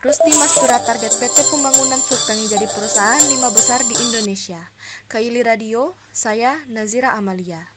Rusdi 0.00 0.32
Mastura 0.32 0.80
target 0.80 1.12
PT 1.12 1.52
Pembangunan 1.52 2.00
Sulteng 2.00 2.40
jadi 2.48 2.64
perusahaan 2.72 3.20
lima 3.20 3.52
besar 3.52 3.84
di 3.84 3.92
Indonesia. 4.00 4.72
Kaili 5.12 5.44
Radio, 5.44 5.92
saya 6.08 6.64
Nazira 6.64 7.12
Amalia. 7.20 7.68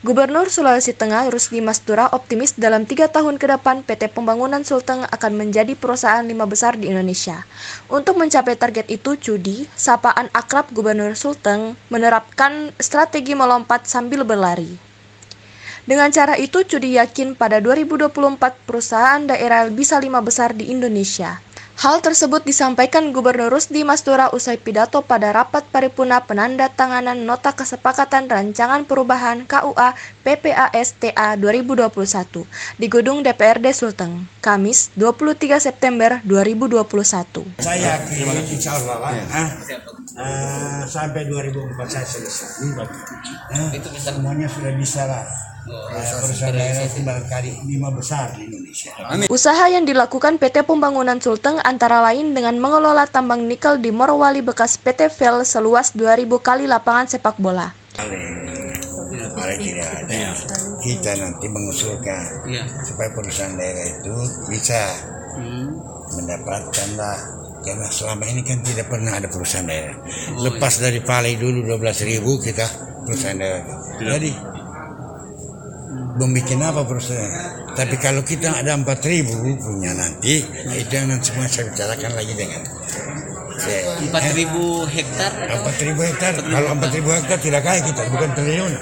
Gubernur 0.00 0.48
Sulawesi 0.48 0.96
Tengah 0.96 1.28
Rusdi 1.28 1.60
Mastura 1.60 2.08
optimis 2.16 2.56
dalam 2.56 2.88
tiga 2.88 3.12
tahun 3.12 3.36
ke 3.36 3.44
depan 3.44 3.84
PT 3.84 4.16
Pembangunan 4.16 4.64
Sulteng 4.64 5.04
akan 5.04 5.32
menjadi 5.36 5.76
perusahaan 5.76 6.24
lima 6.24 6.48
besar 6.48 6.80
di 6.80 6.88
Indonesia. 6.88 7.44
Untuk 7.92 8.16
mencapai 8.16 8.56
target 8.56 8.88
itu, 8.88 9.12
Cudi, 9.20 9.68
sapaan 9.76 10.32
akrab 10.32 10.72
Gubernur 10.72 11.12
Sulteng, 11.12 11.76
menerapkan 11.92 12.72
strategi 12.80 13.36
melompat 13.36 13.84
sambil 13.84 14.24
berlari. 14.24 14.93
Dengan 15.84 16.08
cara 16.08 16.40
itu, 16.40 16.64
Cudi 16.64 16.96
yakin 16.96 17.36
pada 17.36 17.60
2024 17.60 18.08
perusahaan 18.64 19.20
daerah 19.20 19.68
bisa 19.68 20.00
lima 20.00 20.24
besar 20.24 20.56
di 20.56 20.72
Indonesia. 20.72 21.44
Hal 21.74 21.98
tersebut 22.00 22.46
disampaikan 22.46 23.10
Gubernur 23.10 23.50
Rusdi 23.50 23.82
Mastura 23.82 24.30
usai 24.30 24.62
pidato 24.62 25.02
pada 25.02 25.34
rapat 25.34 25.66
paripurna 25.74 26.22
penanda 26.22 26.70
tanganan 26.70 27.26
Nota 27.26 27.50
Kesepakatan 27.50 28.30
Rancangan 28.30 28.86
Perubahan 28.86 29.42
KUA 29.42 29.90
PPASTA 30.22 31.34
2021 31.34 32.78
di 32.78 32.86
Gedung 32.86 33.26
DPRD 33.26 33.74
Sulteng, 33.74 34.30
Kamis 34.38 34.94
23 34.94 35.58
September 35.58 36.22
2021. 36.22 37.58
Saya 37.58 37.98
yakin 37.98 38.46
insya 38.54 38.78
Allah 38.78 38.96
lah, 39.02 39.12
ah, 39.34 39.48
ah, 40.22 40.82
sampai 40.86 41.26
2004 41.26 41.90
saya 41.90 42.06
selesai. 42.06 42.70
Ah, 43.50 43.74
semuanya 43.98 44.46
sudah 44.46 44.72
bisa 44.78 45.10
lah. 45.10 45.53
Ah, 45.64 46.20
perusahaan 46.20 46.52
daerah 46.52 46.84
itu 46.84 47.00
barangkali 47.00 47.50
lima 47.64 47.88
besar 47.88 48.36
di 48.36 48.44
Indonesia. 48.44 48.92
Usaha 49.32 49.64
yang 49.72 49.88
dilakukan 49.88 50.36
PT 50.36 50.68
Pembangunan 50.68 51.16
Sulteng 51.24 51.56
antara 51.64 52.04
lain 52.04 52.36
dengan 52.36 52.60
mengelola 52.60 53.08
tambang 53.08 53.48
nikel 53.48 53.80
di 53.80 53.88
Morowali 53.88 54.44
bekas 54.44 54.76
PT 54.76 55.08
Vel 55.16 55.40
seluas 55.48 55.96
2000 55.96 56.28
kali 56.44 56.68
lapangan 56.68 57.08
sepak 57.08 57.40
bola. 57.40 57.72
Mari 59.34 59.56
tidak 59.56 59.88
ada. 60.04 60.36
Kita 60.84 61.10
nanti 61.16 61.46
mengusulkan 61.48 62.22
supaya 62.84 63.08
perusahaan 63.16 63.56
daerah 63.56 63.86
itu 63.88 64.14
bisa 64.52 64.80
mendapatkanlah 66.12 67.18
karena 67.64 67.88
selama 67.88 68.28
ini 68.28 68.44
kan 68.44 68.60
tidak 68.60 68.92
pernah 68.92 69.16
ada 69.16 69.32
perusahaan 69.32 69.64
daerah. 69.64 69.96
Lepas 70.44 70.84
dari 70.84 71.00
Palai 71.00 71.40
dulu 71.40 71.64
12 71.64 72.04
ribu 72.04 72.36
kita 72.36 72.68
perusahaan 73.08 73.40
daerah. 73.40 73.64
Jadi 73.96 74.52
membuat 76.18 76.74
apa 76.74 76.82
perusahaan? 76.86 77.32
Tapi 77.74 77.96
kalau 77.98 78.22
kita 78.22 78.54
ada 78.54 78.78
4 78.78 78.86
ribu 79.10 79.34
punya 79.58 79.90
nanti, 79.94 80.46
itu 80.78 80.92
yang 80.94 81.10
nanti 81.10 81.34
semua 81.34 81.50
saya 81.50 81.66
bicarakan 81.70 82.12
lagi 82.14 82.32
dengan 82.38 82.62
saya. 83.58 83.80
Empat 84.02 84.24
ribu 84.34 84.82
hektar 84.86 85.30
Empat 85.46 85.76
ribu 85.82 86.00
hektar, 86.02 86.32
kalau 86.38 86.68
empat 86.74 86.90
ribu 86.94 87.08
hektar 87.10 87.38
tidak 87.38 87.62
kaya 87.62 87.80
kita, 87.82 88.00
bukan 88.10 88.30
triliun. 88.34 88.72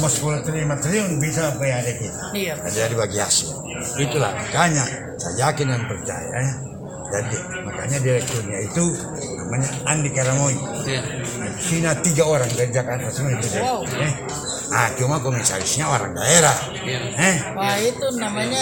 Mau 0.00 0.10
sepuluh 0.10 0.40
triliun, 0.44 0.76
triliun 0.80 1.12
bisa 1.20 1.52
apa 1.52 1.62
yang 1.64 1.78
ada 1.84 1.92
kita. 1.92 2.20
Iya. 2.36 2.54
Jadi 2.68 2.94
bagi 2.96 3.18
hasil. 3.20 3.48
Itulah 4.00 4.32
makanya 4.32 4.84
saya 5.20 5.34
yakin 5.48 5.66
dan 5.72 5.82
percaya. 5.84 6.36
ya. 6.40 6.54
Jadi 7.06 7.38
makanya 7.62 7.98
direkturnya 8.02 8.58
itu 8.66 8.84
namanya 9.38 9.68
Andi 9.86 10.10
Karamoy. 10.10 10.56
Iya. 10.84 11.02
Sina 11.62 11.92
tiga 12.02 12.26
orang 12.26 12.50
dari 12.50 12.70
Jakarta 12.74 13.08
semua 13.14 13.38
itu. 13.38 13.46
Eh. 13.56 14.14
Ah, 14.76 14.92
cuma 14.92 15.16
komisarisnya 15.18 15.88
orang 15.88 16.12
daerah. 16.12 16.52
Iya. 16.76 17.00
Eh. 17.16 17.36
Wah 17.50 17.80
itu 17.80 18.06
namanya 18.14 18.60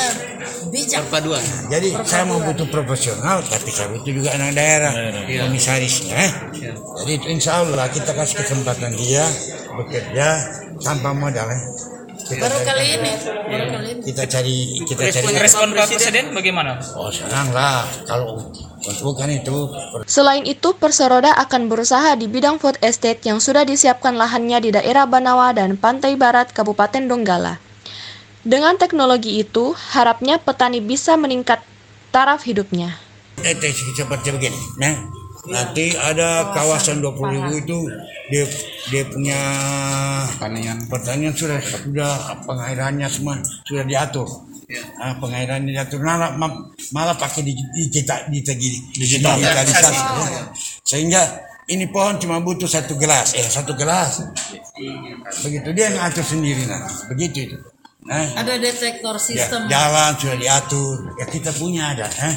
bijak. 0.68 1.02
perpaduan 1.04 1.42
Jadi 1.66 1.90
saya 2.04 2.22
mau 2.22 2.38
butuh 2.38 2.70
profesional, 2.70 3.42
tapi 3.42 3.66
saya 3.68 3.90
butuh 3.90 4.12
juga 4.12 4.30
anak 4.30 4.54
daerah, 4.54 4.92
Iya. 5.26 5.42
komisarisnya. 5.42 6.14
eh. 6.14 6.32
Iya. 6.54 6.72
Jadi 7.02 7.10
itu 7.12 7.26
insya 7.28 7.52
Allah 7.58 7.90
kita 7.90 8.14
kasih 8.14 8.36
kesempatan 8.38 8.94
dia 8.94 9.26
bekerja 9.74 10.26
tanpa 10.78 11.10
modal. 11.12 11.50
Eh. 11.50 11.62
Kita 12.14 12.40
Baru 12.40 12.56
cari- 12.56 12.64
kali 12.64 12.84
ini, 12.94 13.12
baru 13.44 13.64
kali 13.68 13.88
ini. 13.90 14.02
kita 14.06 14.22
cari 14.24 14.56
kita 14.86 15.02
cari. 15.10 15.34
Respon 15.36 15.68
Pak 15.72 15.86
Presiden 15.90 16.24
bagaimana? 16.30 16.78
Oh 16.94 17.10
senang 17.10 17.50
lah 17.50 17.84
kalau 18.06 18.38
untuk 18.84 19.16
kan 19.16 19.30
itu 19.32 19.72
Selain 20.04 20.44
itu, 20.44 20.76
Perseroda 20.76 21.32
akan 21.40 21.72
berusaha 21.72 22.12
di 22.14 22.28
bidang 22.28 22.60
food 22.60 22.76
estate 22.84 23.24
yang 23.24 23.40
sudah 23.40 23.64
disiapkan 23.64 24.14
lahannya 24.14 24.60
di 24.60 24.70
daerah 24.76 25.08
Banawa 25.08 25.56
dan 25.56 25.80
Pantai 25.80 26.14
Barat 26.14 26.52
Kabupaten 26.52 27.08
Donggala. 27.08 27.58
Dengan 28.44 28.76
teknologi 28.76 29.40
itu, 29.40 29.72
harapnya 29.96 30.36
petani 30.36 30.84
bisa 30.84 31.16
meningkat 31.16 31.64
taraf 32.12 32.44
hidupnya. 32.44 33.00
eh, 33.40 33.56
seperti 33.96 34.28
begini. 34.30 34.58
Nah, 34.78 34.94
nanti 35.48 35.92
ada 35.96 36.52
kawasan 36.56 37.04
20 37.04 37.34
ribu 37.36 37.52
itu 37.60 37.78
dia 38.32 38.44
dia 38.88 39.04
punya 39.04 39.40
pertanian 40.36 40.78
pertanian 40.88 41.34
sudah 41.36 41.60
sudah 41.60 42.40
pengairannya 42.48 43.08
semua 43.08 43.40
sudah 43.68 43.84
diatur. 43.84 44.28
Ah, 44.96 45.14
pengairannya 45.16 45.70
diatur 45.70 46.00
malah 46.00 46.34
ma- 46.34 46.70
malah 46.90 47.14
pakai 47.14 47.42
digi- 47.42 47.70
digital 47.74 48.26
digital 48.28 48.56
digitalisasi. 49.36 50.00
Sehingga 50.82 51.22
ini 51.66 51.88
pohon 51.88 52.16
cuma 52.16 52.38
butuh 52.38 52.66
satu 52.66 52.94
gelas, 52.94 53.32
eh 53.32 53.44
satu 53.44 53.72
gelas. 53.74 54.20
Begitu 55.40 55.68
dia 55.72 55.88
ngatur 55.90 56.24
sendiri 56.24 56.64
nah, 56.64 56.84
begitu 57.08 57.38
itu. 57.46 57.56
Nah, 58.04 58.20
Ada 58.36 58.60
detektor 58.60 59.16
Ya, 59.16 59.22
sistem. 59.22 59.60
jalan 59.64 60.12
sudah 60.20 60.36
diatur. 60.36 60.96
Ya 61.16 61.24
kita 61.24 61.56
punya 61.56 61.96
ada. 61.96 62.04
eh. 62.04 62.36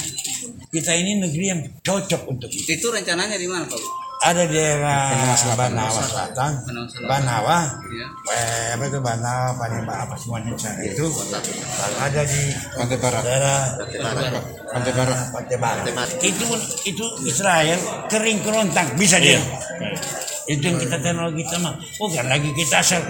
Kita 0.72 0.96
ini 0.96 1.20
negeri 1.20 1.46
yang 1.46 1.60
cocok 1.82 2.24
untuk 2.24 2.48
itu. 2.48 2.64
itu 2.72 2.88
rencananya 2.88 3.36
di 3.36 3.48
mana 3.48 3.68
Pak 3.68 4.07
Ada 4.18 4.50
di 4.50 4.58
daerah 4.58 5.14
Banawa 5.54 6.02
Selatan, 6.02 6.52
Banawa 7.06 7.60
Iya. 7.86 8.08
eh, 8.34 8.68
apa 8.74 8.84
itu 8.90 8.98
Banawa, 8.98 9.54
Palembang, 9.56 10.00
apa 10.10 10.16
semuanya 10.18 10.58
sana 10.58 10.82
itu. 10.82 11.06
Ada 12.02 12.26
di 12.26 12.42
Pantai 12.74 12.98
Barat, 12.98 13.22
daerah 13.22 13.62
Pantai 14.74 14.94
Barat, 14.98 15.18
Pantai 15.30 15.58
Barat. 15.62 15.86
Itu 16.26 16.46
itu 16.90 17.06
Israel 17.30 17.78
kering 18.10 18.42
kerontang 18.42 18.90
bisa 18.98 19.22
dia. 19.22 19.38
Itu 20.50 20.64
yang 20.66 20.80
kita 20.82 20.98
teknologi 20.98 21.44
sama. 21.46 21.78
Bukan 22.02 22.26
lagi 22.26 22.50
kita 22.58 22.82
asal 22.82 23.02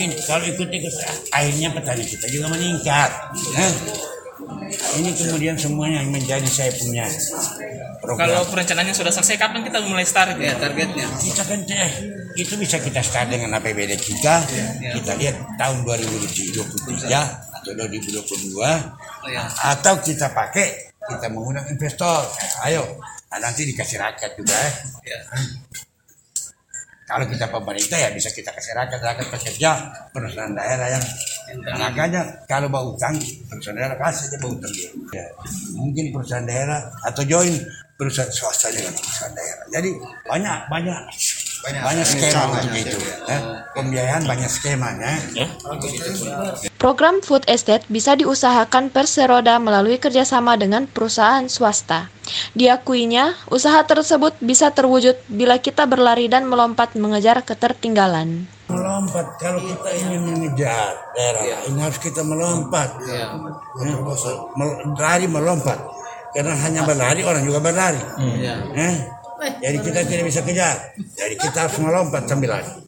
ini, 0.00 0.18
kalau 0.26 0.44
ikut 0.50 0.66
ikut 0.66 0.94
akhirnya 1.30 1.68
petani 1.78 2.02
kita 2.02 2.26
juga 2.26 2.50
meningkat. 2.50 3.10
Ini 4.96 5.10
kemudian 5.14 5.54
semuanya 5.54 6.02
yang 6.02 6.10
menjadi 6.10 6.48
saya 6.48 6.72
punya 6.74 7.06
program. 8.06 8.22
Kalau 8.30 8.42
perencanaannya 8.46 8.94
sudah 8.94 9.12
selesai, 9.12 9.36
kapan 9.36 9.66
kita 9.66 9.82
mulai 9.82 10.06
start? 10.06 10.38
ya 10.38 10.54
targetnya 10.54 11.06
kita 11.18 11.42
kan 11.42 11.60
eh, 11.66 11.92
itu 12.38 12.54
bisa 12.54 12.76
kita 12.78 13.00
start 13.02 13.32
dengan 13.32 13.56
APBD 13.58 13.98
kita 13.98 14.44
kita 14.94 15.12
lihat 15.18 15.36
tahun 15.58 15.82
2023 15.82 17.10
atau 17.10 17.72
2022 17.74 19.06
Oh, 19.26 19.32
ya. 19.34 19.42
atau 19.74 19.98
kita 19.98 20.30
pakai 20.30 20.94
kita 21.02 21.26
mengundang 21.34 21.66
investor 21.66 22.22
ayo 22.70 22.86
nah, 23.26 23.42
nanti 23.42 23.66
dikasih 23.66 23.98
rakyat 23.98 24.38
juga 24.38 24.54
eh. 24.54 24.74
ya. 25.02 25.18
kalau 27.10 27.26
kita 27.26 27.50
pemerintah 27.50 27.98
ya 27.98 28.14
bisa 28.14 28.30
kita 28.30 28.54
kasih 28.54 28.70
rakyat 28.70 29.02
rakyat 29.02 29.28
pekerja 29.34 29.70
perusahaan 30.14 30.54
daerah 30.54 30.94
yang 30.94 31.04
makanya 31.74 32.22
kalau 32.46 32.70
mau 32.70 32.94
utang 32.94 33.18
perusahaan 33.50 33.74
daerah 33.74 33.98
kasih 33.98 34.30
aja 34.30 34.36
mau 34.46 34.54
utang 34.54 34.70
dia 34.70 34.90
ya. 35.10 35.26
mungkin 35.74 36.14
perusahaan 36.14 36.46
daerah 36.46 36.86
atau 37.02 37.26
join 37.26 37.54
perusahaan 37.96 38.30
swasta 38.30 38.68
dengan 38.70 38.92
perusahaan 38.92 39.34
daerah 39.34 39.66
jadi 39.72 39.90
banyak 40.28 40.58
banyak 40.68 41.00
banyak, 41.66 42.06
skema 42.06 42.62
untuk 42.62 42.78
itu 42.78 42.98
eh. 43.26 43.40
pembiayaan 43.74 44.22
banyak 44.22 44.46
skemanya. 44.46 45.18
Program 46.78 47.18
food 47.24 47.42
estate 47.50 47.82
bisa 47.90 48.14
diusahakan 48.14 48.94
Perseroda 48.94 49.58
melalui 49.58 49.98
kerjasama 49.98 50.54
dengan 50.54 50.86
perusahaan 50.86 51.48
swasta. 51.50 52.06
Diakuinya, 52.54 53.34
usaha 53.50 53.82
tersebut 53.82 54.38
bisa 54.38 54.70
terwujud 54.70 55.18
bila 55.26 55.58
kita 55.58 55.86
berlari 55.90 56.30
dan 56.30 56.46
melompat 56.46 56.94
mengejar 56.94 57.42
ketertinggalan. 57.42 58.46
melompat 58.66 59.38
kalau 59.38 59.62
kita 59.62 59.90
ingin 59.94 60.26
mengejar 60.26 60.90
daerah 61.14 61.62
ini 61.70 61.78
harus 61.78 62.02
kita 62.02 62.26
melompat 62.26 62.98
ya. 63.06 63.30
Eh, 63.78 63.94
mel- 64.58 64.78
lari 64.98 65.30
melompat 65.30 65.78
karena 66.36 66.52
hanya 66.60 66.84
berlari 66.84 67.24
orang 67.24 67.42
juga 67.48 67.64
berlari. 67.64 68.00
Ya. 68.44 68.60
Eh, 68.76 68.96
jadi 69.64 69.78
kita 69.80 70.04
tidak 70.04 70.24
bisa 70.28 70.44
kejar. 70.44 70.92
Jadi 71.16 71.34
kita 71.40 71.64
harus 71.64 71.80
melompat 71.80 72.28
sambil 72.28 72.60
lari 72.60 72.84